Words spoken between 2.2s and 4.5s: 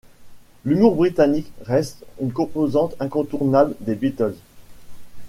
composante incontournable des Beatles.